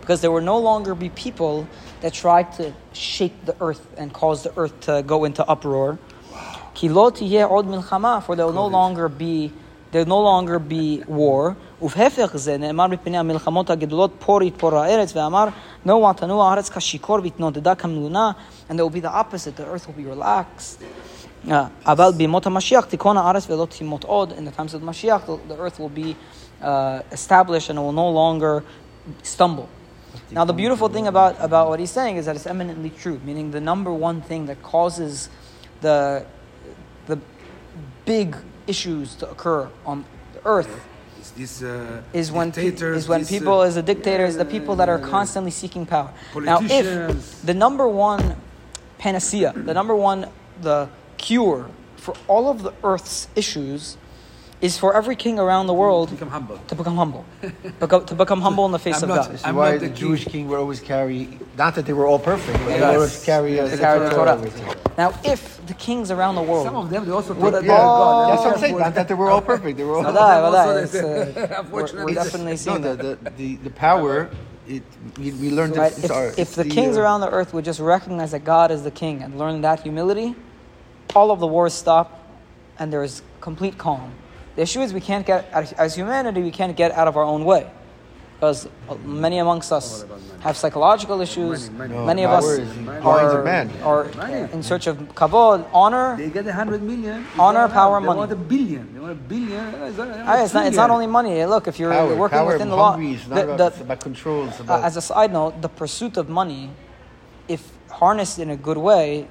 כי 0.07 0.13
לא 0.13 0.17
יהיו 0.21 0.21
שם 0.21 0.21
עוד 0.21 0.21
מרגיזי 0.21 0.21
הארץ. 0.21 0.21
Because 0.21 0.21
there 0.21 0.31
will 0.31 0.41
no 0.41 0.57
longer 0.57 0.95
be 0.95 1.09
people 1.09 1.67
that 2.01 2.13
try 2.13 2.43
to 2.43 2.73
shake 2.93 3.45
the 3.45 3.55
earth 3.61 3.85
and 3.97 4.11
cause 4.13 4.43
the 4.43 4.51
earth 4.57 4.79
to 4.81 5.03
go 5.03 5.25
into 5.25 5.43
uproar. 5.47 5.97
כי 6.73 6.89
לא 6.89 7.11
תהיה 7.13 7.45
עוד 7.45 7.67
מלחמה, 7.67 8.19
for 8.27 8.35
there 8.35 8.47
will 8.47 8.53
no 8.53 8.67
longer 8.67 9.09
be 9.09 9.51
there 9.91 10.05
will 10.05 10.09
no 10.09 10.21
longer 10.21 10.59
be 10.59 11.03
war. 11.07 11.53
ובהפך 11.81 12.31
זה 12.33 12.57
נאמר 12.57 12.87
מפני 12.87 13.17
המלחמות 13.17 13.69
הגדולות 13.69 14.11
פור 14.19 14.43
יתפור 14.43 14.75
הארץ 14.75 15.15
ואמר 15.15 15.45
נוע 15.85 16.13
תנוע 16.13 16.49
הארץ 16.49 16.69
כשיכור 16.69 17.19
והתנודדה 17.23 17.75
כמלונה 17.75 18.31
and 18.69 18.73
there 18.73 18.85
will 18.85 18.89
be 18.89 19.01
the 19.01 19.13
opposite, 19.13 19.55
the 19.55 19.65
earth 19.65 19.87
will 19.87 20.03
be 20.03 20.05
relaxed. 20.05 20.83
Uh, 21.47 21.51
אבל 21.85 22.11
בימות 22.17 22.45
המשיח 22.45 22.85
תיכון 22.85 23.17
הארץ 23.17 23.49
ולא 23.49 23.65
תימות 23.65 24.03
עוד. 24.03 24.31
In 24.31 24.45
the 24.45 24.61
times 24.61 24.73
of 24.73 24.81
Mashiach, 24.81 25.25
the, 25.25 25.53
the 25.53 25.57
earth 25.57 25.79
will 25.79 25.89
be 25.89 26.15
uh, 26.61 27.01
established 27.11 27.69
and 27.69 27.79
it 27.79 27.81
will 27.81 27.91
no 27.91 28.09
longer 28.09 28.63
stumble. 29.23 29.67
Now, 30.30 30.44
the 30.44 30.52
beautiful 30.52 30.88
thing 30.88 31.06
about, 31.06 31.36
about 31.40 31.68
what 31.68 31.80
he's 31.80 31.90
saying 31.90 32.16
is 32.16 32.26
that 32.26 32.36
it's 32.36 32.46
eminently 32.46 32.90
true, 32.90 33.20
meaning 33.24 33.50
the 33.50 33.60
number 33.60 33.92
one 33.92 34.20
thing 34.22 34.46
that 34.46 34.62
causes 34.62 35.28
the, 35.80 36.26
the 37.06 37.18
big 38.04 38.36
issues 38.66 39.14
to 39.16 39.30
occur 39.30 39.68
on 39.84 40.04
the 40.34 40.44
earth 40.44 40.84
this, 41.36 41.62
uh, 41.62 42.02
is 42.12 42.32
when, 42.32 42.52
pe- 42.52 42.68
is 42.68 43.08
when 43.08 43.20
this, 43.20 43.30
people, 43.30 43.60
uh, 43.60 43.66
as 43.66 43.74
the 43.74 43.82
dictators, 43.82 44.36
the 44.36 44.44
people 44.44 44.76
that 44.76 44.88
are 44.88 44.98
constantly 44.98 45.50
seeking 45.50 45.86
power. 45.86 46.12
Now, 46.34 46.58
if 46.62 47.42
the 47.42 47.54
number 47.54 47.86
one 47.86 48.36
panacea, 48.98 49.52
the 49.52 49.74
number 49.74 49.94
one, 49.94 50.28
the 50.62 50.88
cure 51.16 51.68
for 51.96 52.14
all 52.28 52.48
of 52.48 52.62
the 52.62 52.72
earth's 52.84 53.28
issues 53.34 53.96
is 54.62 54.78
for 54.78 54.96
every 54.96 55.14
king 55.16 55.38
around 55.38 55.66
the 55.66 55.74
world 55.74 56.10
become 56.10 56.30
humble. 56.30 56.58
to 56.68 56.74
become 56.74 56.96
humble, 56.96 57.24
Become- 57.78 58.06
to 58.06 58.14
become 58.14 58.40
humble 58.40 58.64
in 58.64 58.72
the 58.72 58.78
face 58.78 58.96
I'm 59.02 59.02
of 59.04 59.08
not- 59.10 59.16
God. 59.26 59.32
This 59.32 59.40
is 59.40 59.46
I'm 59.46 59.54
why 59.56 59.72
not 59.72 59.80
the 59.80 59.88
the 59.88 59.94
Jewish 59.94 60.24
king. 60.24 60.32
king 60.32 60.48
would 60.48 60.58
always 60.58 60.80
carry, 60.80 61.28
not 61.58 61.74
that 61.74 61.84
they 61.84 61.92
were 61.92 62.06
all 62.06 62.18
perfect, 62.18 62.58
but 62.60 62.66
they 62.66 62.78
Yes. 62.78 62.80
would 62.80 62.94
always 62.96 63.24
carry 63.24 63.58
a 63.58 63.76
carry 63.76 63.98
the 64.00 64.10
Torah. 64.14 64.32
everything. 64.32 64.66
Now, 64.96 65.12
if 65.24 65.60
the 65.66 65.74
kings 65.74 66.10
around 66.10 66.36
the 66.36 66.42
world, 66.42 66.64
Some 66.64 66.76
of 66.76 66.88
them 66.88 67.04
they 67.04 67.12
also 67.12 67.34
Would 67.34 67.52
thought 67.52 67.58
it 67.58 67.66
they 67.66 67.68
were 67.68 67.74
all- 67.74 68.26
God. 68.26 68.32
That's 68.32 68.44
what 68.44 68.54
I'm 68.54 68.60
saying. 68.60 68.78
Not 68.78 68.94
that 68.94 69.08
they 69.08 69.14
were 69.14 69.30
all 69.30 69.42
perfect. 69.42 69.76
They 69.76 69.84
were 69.84 69.96
all. 69.96 70.04
Some 70.04 70.16
of 70.16 70.22
Wadai, 70.22 70.52
wadai, 70.52 70.82
it's, 70.84 70.94
uh, 70.94 71.32
we're, 71.36 71.56
unfortunately, 71.60 72.14
we're 72.14 72.22
definitely 72.22 72.52
No, 72.52 72.56
seeing 72.56 72.80
the, 72.80 72.94
that. 72.94 73.24
the, 73.24 73.30
the, 73.36 73.56
the 73.56 73.70
power, 73.70 74.30
it, 74.66 74.82
we, 75.18 75.32
we 75.32 75.50
learned 75.50 75.76
Right? 75.76 75.92
this. 75.92 76.04
If, 76.06 76.10
our, 76.10 76.26
if 76.28 76.38
it's 76.38 76.54
the 76.56 76.64
kings 76.64 76.96
uh, 76.96 77.02
around 77.02 77.20
the 77.20 77.28
earth 77.30 77.52
would 77.52 77.66
just 77.66 77.78
recognize 77.80 78.30
that 78.30 78.44
God 78.44 78.70
is 78.70 78.84
the 78.84 78.90
king 78.90 79.22
and 79.22 79.36
learn 79.38 79.60
that 79.60 79.80
humility, 79.80 80.34
all 81.14 81.30
of 81.30 81.40
the 81.40 81.46
wars 81.46 81.74
stop 81.74 82.08
and 82.78 82.90
there 82.90 83.02
is 83.04 83.20
complete 83.42 83.76
calm. 83.76 84.12
The 84.56 84.62
issue 84.62 84.80
is 84.80 84.92
we 84.92 85.00
can't 85.00 85.26
get, 85.26 85.48
as 85.52 85.94
humanity, 85.94 86.42
we 86.42 86.50
can't 86.50 86.74
get 86.76 86.92
out 86.92 87.08
of 87.08 87.16
our 87.16 87.22
own 87.24 87.44
way. 87.44 87.70
Because 88.34 88.68
many 89.04 89.38
amongst 89.38 89.72
us 89.72 90.04
have 90.40 90.56
psychological 90.58 91.20
issues. 91.22 91.70
Money, 91.70 91.94
money. 91.94 91.94
No, 91.94 92.04
many 92.06 92.24
of 92.24 92.30
us 92.32 92.44
power 92.44 92.60
is 92.60 92.76
in 92.76 92.88
are, 92.88 92.98
of 92.98 93.86
are 93.86 94.04
Money. 94.16 94.52
in 94.52 94.62
search 94.62 94.86
of 94.86 94.98
kavod, 95.14 95.66
honor. 95.72 96.16
They 96.18 96.28
get 96.28 96.46
a 96.46 96.52
hundred 96.52 96.82
million. 96.82 97.26
Honor, 97.38 97.60
not 97.60 97.64
enough. 97.64 97.72
power, 97.72 98.00
they 98.00 98.06
money. 98.06 98.18
want 98.18 98.32
a 98.32 98.36
billion. 98.36 98.92
They 98.92 99.00
want 99.00 99.12
a 99.12 99.14
billion. 99.14 99.64
It's 99.84 99.96
not, 99.96 100.08
Ah, 100.26 100.44
it's, 100.44 100.52
not, 100.52 100.66
it's 100.66 100.76
not 100.76 100.90
only 100.90 101.06
money. 101.06 101.44
Look, 101.46 101.66
if 101.66 101.78
you're 101.78 101.90
power, 101.92 102.14
working 102.14 102.38
power, 102.38 102.52
within 102.52 102.68
the 102.68 102.76
law, 102.76 102.90
hungry, 102.92 103.14
It's 103.14 103.24
the- 103.24 103.54
about, 103.54 103.74
the- 103.74 103.80
about 103.82 104.00
control. 104.00 104.48
It's 104.48 104.60
Uh, 104.60 104.64
about, 104.64 104.84
as 104.84 104.98
a 104.98 105.00
side 105.02 105.32
note, 105.32 105.62
the 105.62 105.70
pursuit 105.70 106.18
of 106.18 106.28
money, 106.28 106.68
if 107.48 107.62
harnessed 107.90 108.38
in 108.38 108.50
a 108.50 108.56
good 108.56 108.76
way, 108.78 109.28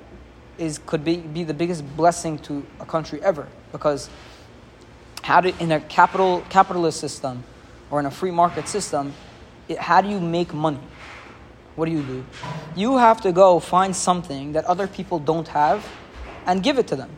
is 0.58 0.80
could 0.84 1.04
be, 1.04 1.18
be 1.18 1.44
the 1.44 1.54
biggest 1.54 1.84
blessing 1.96 2.40
to 2.40 2.66
a 2.80 2.86
country 2.86 3.22
ever. 3.22 3.46
Because 3.72 4.10
how 5.26 5.42
do, 5.42 5.52
in 5.60 5.72
a 5.72 5.80
capital 5.80 6.44
capitalist 6.50 7.00
system 7.00 7.44
or 7.90 8.00
in 8.00 8.06
a 8.06 8.12
free 8.12 8.30
market 8.30 8.68
system, 8.68 9.12
it, 9.68 9.80
how 9.80 10.00
do 10.00 10.08
you 10.08 10.20
make 10.20 10.54
money? 10.54 10.80
What 11.76 11.88
do 11.88 11.92
you 11.92 12.04
do? 12.04 12.26
You 12.76 12.98
have 12.98 13.22
to 13.22 13.32
go 13.32 13.60
find 13.60 13.96
something 13.96 14.54
that 14.54 14.66
other 14.66 14.86
people 14.86 15.18
don't 15.18 15.48
have 15.48 15.84
and 16.46 16.62
give 16.62 16.78
it 16.78 16.86
to 16.90 16.96
them. 16.96 17.10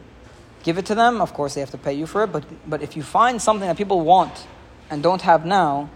Give 0.63 0.77
it 0.77 0.85
to 0.85 0.95
them, 0.95 1.19
of 1.19 1.33
course, 1.33 1.53
they 1.55 1.59
have 1.59 1.71
to 1.71 1.77
pay 1.77 1.95
you 1.95 2.07
for 2.07 2.23
it, 2.23 2.31
but, 2.31 2.45
but 2.65 2.81
if 2.81 2.95
you 2.95 3.03
find 3.03 3.41
something 3.41 3.67
that 3.67 3.75
people 3.75 3.99
want 3.99 4.47
and 4.89 5.03
don't 5.03 5.21
have 5.23 5.45
now, 5.45 5.89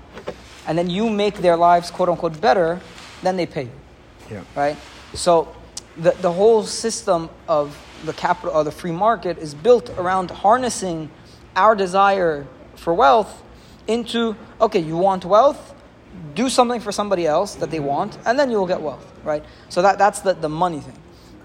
and 0.67 0.77
then 0.77 0.89
you 0.89 1.09
make 1.09 1.37
their 1.37 1.55
lives 1.55 1.89
quote 1.91 2.09
unquote 2.09 2.41
better, 2.41 2.81
then 3.23 3.37
they 3.37 3.45
pay 3.45 3.63
you 3.63 3.81
yeah. 4.29 4.43
right? 4.53 4.77
So 5.13 5.55
the, 5.95 6.11
the 6.11 6.31
whole 6.33 6.63
system 6.63 7.29
of 7.47 7.77
the 8.05 8.13
capital 8.13 8.51
or 8.53 8.65
the 8.65 8.71
free 8.71 8.91
market 8.91 9.37
is 9.37 9.53
built 9.53 9.89
around 9.91 10.29
harnessing 10.29 11.09
our 11.55 11.75
desire 11.75 12.47
for 12.75 12.93
wealth 12.93 13.43
into 13.87 14.35
okay, 14.59 14.79
you 14.79 14.97
want 14.97 15.25
wealth, 15.25 15.73
do 16.35 16.49
something 16.49 16.79
for 16.79 16.91
somebody 16.91 17.25
else 17.25 17.55
that 17.55 17.71
they 17.71 17.79
want, 17.79 18.17
and 18.25 18.37
then 18.37 18.51
you 18.51 18.57
will 18.57 18.67
get 18.67 18.81
wealth, 18.81 19.05
right? 19.23 19.43
So 19.69 19.81
that, 19.81 19.97
that's 19.97 20.21
the, 20.21 20.33
the 20.33 20.49
money 20.49 20.79
thing. 20.79 20.97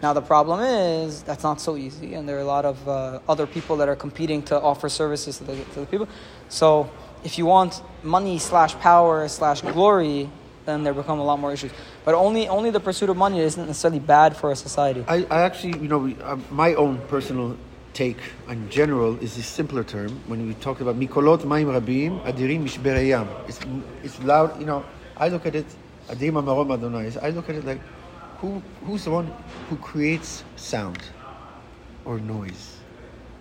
Now 0.02 0.12
the 0.12 0.22
problem 0.22 0.60
is 0.60 1.22
that's 1.22 1.42
not 1.42 1.60
so 1.60 1.76
easy, 1.76 2.14
and 2.14 2.28
there 2.28 2.36
are 2.36 2.40
a 2.40 2.44
lot 2.44 2.64
of 2.64 2.88
uh, 2.88 3.20
other 3.28 3.46
people 3.46 3.76
that 3.78 3.88
are 3.88 3.96
competing 3.96 4.42
to 4.44 4.60
offer 4.60 4.88
services 4.88 5.38
to 5.38 5.44
the, 5.44 5.64
to 5.75 5.80
the 5.80 5.86
people. 5.86 6.08
So 6.48 6.90
if 7.25 7.38
you 7.38 7.46
want 7.46 7.82
money 8.02 8.38
slash 8.38 8.75
power 8.76 9.26
slash 9.28 9.62
glory, 9.62 10.30
then 10.66 10.82
there 10.82 10.92
become 10.92 11.18
a 11.18 11.25
lot 11.25 11.38
more 11.38 11.52
issues. 11.52 11.72
But 12.04 12.14
only 12.14 12.48
only 12.48 12.70
the 12.70 12.80
pursuit 12.80 13.08
of 13.08 13.16
money 13.16 13.40
isn't 13.40 13.66
necessarily 13.66 14.00
bad 14.00 14.36
for 14.36 14.50
a 14.50 14.56
society. 14.56 15.04
I, 15.08 15.25
I 15.30 15.42
actually, 15.42 15.78
you 15.80 15.88
know, 15.88 16.14
uh, 16.22 16.36
my 16.50 16.75
own 16.75 16.98
personal 17.08 17.56
take 17.96 18.18
in 18.48 18.68
general 18.68 19.18
is 19.20 19.38
a 19.38 19.42
simpler 19.42 19.82
term 19.82 20.20
when 20.26 20.46
we 20.46 20.52
talk 20.54 20.82
about 20.82 21.00
mikolot 21.00 21.44
maim 21.46 21.68
rabim 21.68 22.20
adirim 22.24 22.62
mishbereyam. 22.68 23.26
It's 23.48 23.60
it's 24.04 24.22
loud, 24.22 24.60
you 24.60 24.66
know. 24.66 24.84
I 25.16 25.28
look 25.28 25.46
at 25.46 25.54
it, 25.54 25.64
adim 26.08 26.34
amarom 26.40 26.74
Adonai. 26.74 27.10
I 27.22 27.30
look 27.30 27.48
at 27.48 27.56
it 27.56 27.64
like, 27.64 27.80
who 28.40 28.62
who's 28.84 29.04
the 29.04 29.10
one 29.10 29.32
who 29.70 29.76
creates 29.76 30.44
sound 30.56 31.00
or 32.04 32.20
noise? 32.20 32.76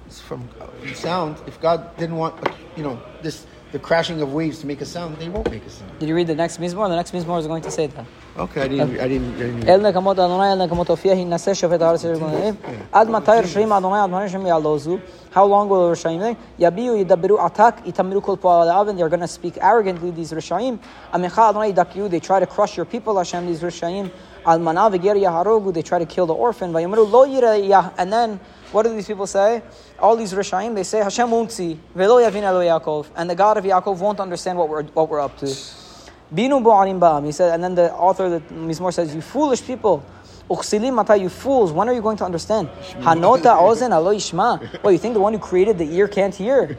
It's 0.08 0.22
from 0.22 0.48
uh, 0.62 0.68
sound. 0.94 1.36
If 1.48 1.60
God 1.60 1.98
didn't 1.98 2.16
want, 2.16 2.36
you 2.78 2.84
know, 2.84 3.02
this 3.22 3.46
the 3.75 3.79
crashing 3.79 4.21
of 4.21 4.33
waves 4.33 4.59
to 4.61 4.67
make 4.67 4.81
a 4.81 4.85
sound, 4.85 5.17
they 5.19 5.29
won't 5.29 5.49
make 5.51 5.65
a 5.65 5.71
sound. 5.71 5.91
Did 6.01 6.09
you 6.09 6.15
read 6.17 6.27
the 6.27 6.35
next 6.35 6.61
mizmor? 6.61 6.89
The 6.89 6.97
next 6.97 7.13
mizmor 7.13 7.39
is 7.39 7.47
going 7.47 7.63
to 7.63 7.71
say 7.71 7.87
that. 7.87 8.05
Okay, 8.37 8.63
I 8.63 8.69
didn't, 8.69 9.01
I 9.01 9.09
didn't, 9.09 9.35
I 9.37 9.39
didn't. 9.39 9.69
אל 9.69 9.81
נקמות 9.89 10.19
אדוני, 10.19 10.53
אל 10.53 10.65
נקמות 10.65 10.91
הופיע, 10.91 11.13
הנשא 11.13 11.55
שופט 11.55 11.83
הארץ 11.83 12.05
אשר 12.05 12.19
גוננים. 12.19 12.55
עד 12.93 13.11
מתי 13.11 13.31
רשעים 13.31 13.73
אדוני, 13.73 14.05
אדוני 14.05 14.25
רשעים 14.25 14.47
יעלוזו? 14.47 14.97
How 15.33 15.45
long 15.47 15.69
will 15.69 15.89
the 15.89 15.93
רשעים 15.93 16.21
be? 16.21 16.35
יביעו, 16.59 16.97
ידברו 16.97 17.39
עתק, 17.39 17.75
יתמרו 17.87 18.23
כל 18.23 18.37
פועל 18.41 18.69
האבן. 18.69 18.97
They're 18.97 19.09
going 19.09 19.21
to 19.21 19.29
speak 19.29 19.59
arrogantly, 19.59 20.11
these 20.19 20.37
רשעים. 20.37 20.77
עמך 21.15 21.39
אדוני 21.51 21.67
ידכאו, 21.67 22.07
they 22.09 22.21
try 22.21 22.41
to 22.41 22.47
crush 22.47 22.77
your 22.77 22.85
people, 22.85 23.19
Hashem, 23.19 23.47
these 23.47 23.65
רשעים. 23.65 24.09
אלמנה 24.49 24.89
וגר 24.93 25.17
יהרוגו, 25.17 25.71
they 25.71 25.83
try 25.83 25.99
to 25.99 26.07
kill 26.07 26.27
the 26.27 26.35
orphan. 26.35 26.75
ויאמרו 26.75 27.07
לא 27.13 27.27
ירא 27.27 27.55
יה... 27.55 27.81
And 27.99 28.13
then, 28.13 28.39
What 28.72 28.84
do 28.84 28.94
these 28.94 29.08
people 29.08 29.28
say? 29.28 29.62
All 30.00 30.16
these 30.16 30.34
Rishaim, 30.34 30.76
they 30.76 30.84
say, 30.84 31.00
Hashem 31.00 31.30
won't 31.30 31.52
see, 31.52 31.80
Velo 31.94 32.18
Yavin 32.18 32.44
Yaakov, 32.44 33.08
and 33.16 33.30
the 33.30 33.36
God 33.36 33.58
of 33.58 33.64
Yaakov 33.64 34.00
won't 34.00 34.20
understand 34.20 34.58
what 34.58 34.70
we're, 34.70 34.84
what 34.84 35.10
we're 35.10 35.22
up 35.22 35.38
to. 35.38 35.46
Binu 35.46 36.62
Bo'arim 36.62 37.00
Ba'am, 37.00 37.26
he 37.26 37.32
said, 37.32 37.54
and 37.54 37.64
then 37.64 37.76
the 37.76 37.94
author, 37.94 38.30
the 38.30 38.42
Mizmor 38.54 38.94
says, 38.94 39.14
You 39.14 39.22
foolish 39.22 39.66
people, 39.66 40.04
Uksilim 40.50 40.94
mata, 40.94 41.18
you 41.18 41.30
fools, 41.30 41.72
when 41.72 41.90
are 41.90 41.94
you 41.94 42.02
going 42.04 42.18
to 42.18 42.24
understand? 42.24 42.70
Hanota 43.00 43.58
ozen 43.58 43.92
alo 43.92 44.14
ishma. 44.14 44.84
Well, 44.84 44.92
you 44.94 45.00
think 45.00 45.16
the 45.16 45.20
one 45.20 45.34
who 45.34 45.40
created 45.40 45.80
the 45.80 45.92
ear 45.96 46.08
can't 46.08 46.36
hear? 46.36 46.64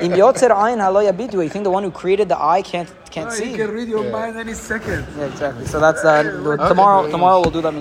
In 0.00 0.12
yotzer 0.12 0.50
ayin 0.50 0.80
halo 0.80 1.02
yabidu. 1.02 1.42
You 1.42 1.48
think 1.48 1.64
the 1.64 1.70
one 1.70 1.82
who 1.82 1.90
created 1.90 2.28
the 2.28 2.40
eye 2.40 2.62
can't 2.62 2.88
can't 3.10 3.32
see? 3.32 3.46
He 3.46 3.56
can 3.56 3.72
read 3.72 3.88
your 3.88 4.04
yeah. 4.04 4.12
mind 4.12 4.36
any 4.36 4.54
second. 4.54 5.04
Yeah, 5.18 5.26
exactly. 5.26 5.66
So 5.66 5.80
that's 5.80 6.04
uh, 6.04 6.22
tomorrow. 6.68 7.10
Tomorrow 7.10 7.40
we'll 7.40 7.50
do 7.50 7.62
that. 7.62 7.74